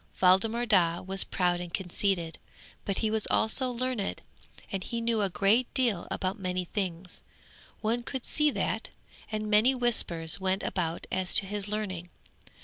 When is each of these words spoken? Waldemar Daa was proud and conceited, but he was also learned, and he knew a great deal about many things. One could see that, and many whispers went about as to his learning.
Waldemar 0.19 0.65
Daa 0.65 1.03
was 1.03 1.23
proud 1.23 1.59
and 1.59 1.71
conceited, 1.71 2.39
but 2.85 2.97
he 3.05 3.11
was 3.11 3.27
also 3.29 3.69
learned, 3.69 4.23
and 4.71 4.83
he 4.83 4.99
knew 4.99 5.21
a 5.21 5.29
great 5.29 5.71
deal 5.75 6.07
about 6.09 6.39
many 6.39 6.65
things. 6.65 7.21
One 7.81 8.01
could 8.01 8.25
see 8.25 8.49
that, 8.49 8.89
and 9.31 9.47
many 9.47 9.75
whispers 9.75 10.39
went 10.39 10.63
about 10.63 11.05
as 11.11 11.35
to 11.35 11.45
his 11.45 11.67
learning. 11.67 12.09